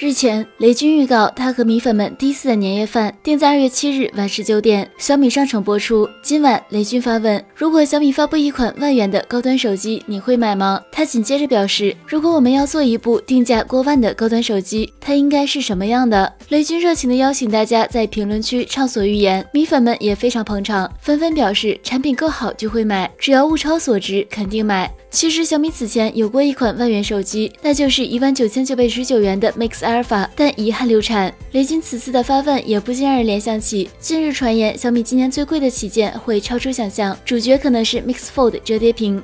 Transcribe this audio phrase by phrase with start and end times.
[0.00, 6.08] 日前，雷军预告他和米粉们第一次的年夜饭定在二月七日晚十九点，小米商城播出。
[6.22, 10.80] 今晚，雷军发问：如果小米发布一款万元的高端手机，你会买吗？
[10.92, 16.32] 他紧接着表示：如果我们要做一部定价过万的高端手机，它应该是什么样的？
[16.50, 24.88] 雷军热情的邀请大家在评论区畅所欲言，米粉们也非常捧场，纷纷表示产品够好就会买，只要物超所值肯定买。
[25.10, 31.34] 其实小米此前有过一款万元手机，那就是一万九千九百十九元的 Mix 阿尔法但遗憾流产。
[31.52, 39.22] 雷军此次的发问也不禁让人联想起，近日传言小米今年最贵的旗舰会超出想象，主角可能是 Mix Fold 折叠屏。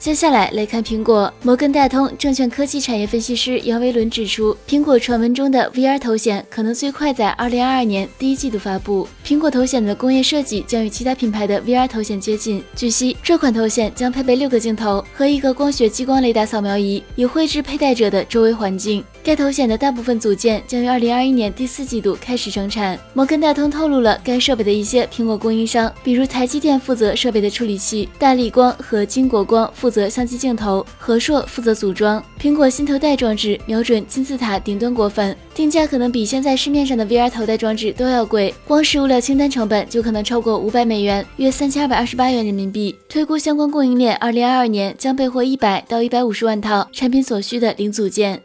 [0.00, 1.30] 接下来来看苹果。
[1.42, 9.06] 摩根大通证券科技产业分析师杨维伦指出，苹果传闻中的 VR 头显可能最快在二零二二年第一季度发布。
[9.22, 12.64] 苹果头显的工业设计将与其他品牌的 VR 头显接近。
[12.74, 19.04] 据悉，这款头显将配备六个镜头和一个光学激光雷达扫描仪，以绘制佩戴者的周围环境。
[19.22, 22.98] 该头显的大部分组件将于二零二一年第四季度开始生产。
[23.12, 32.24] 摩根大通透露了该设备的一些苹果供应商，比如台积电负责设备的处理器，大力光和金国光负负责相机镜头，和硕负责组装。
[32.40, 42.96] 苹果新头戴装置瞄准金字塔顶端果粉，定价可能比现在市面上的 VR 头戴装置都要贵，光是物料清单成本就可能超过五百美元，约三千二百二十八元人民币。
[43.08, 48.40] 推估相关供应链二零二二年将备货一百到一百五十万套产品所需的零组件。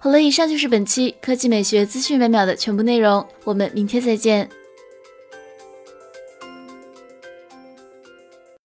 [0.00, 4.48] 好了，以上就是本期科技美学资讯百秒的全部内容，我们明天再见。